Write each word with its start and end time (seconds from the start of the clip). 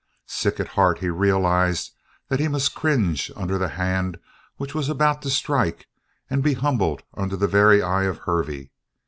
Sick 0.25 0.59
at 0.59 0.69
heart, 0.69 0.97
he 0.97 1.09
realized 1.11 1.91
that 2.27 2.39
he 2.39 2.47
must 2.47 2.73
cringe 2.73 3.31
under 3.35 3.59
the 3.59 3.67
hand 3.67 4.17
which 4.57 4.73
was 4.73 4.89
about 4.89 5.21
to 5.21 5.29
strike 5.29 5.85
and 6.27 6.41
be 6.41 6.55
humble 6.55 6.99
under 7.13 7.37
the 7.37 7.47
very 7.47 7.83
eye 7.83 8.05
of 8.05 8.17
Hervey. 8.17 8.71